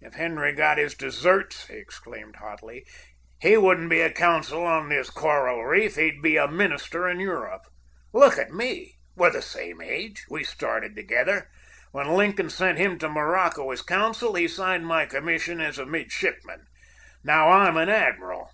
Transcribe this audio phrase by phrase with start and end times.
[0.00, 2.86] If Henry got his deserts," he exclaimed hotly,
[3.42, 7.66] "he wouldn't be a consul on this coral reef; he'd be a minister in Europe.
[8.14, 8.94] Look at me!
[9.16, 10.24] We're the same age.
[10.30, 11.50] We started together.
[11.92, 16.64] When Lincoln sent him to Morocco as consul, he signed my commission as a midshipman.
[17.22, 18.48] Now I'm an admiral.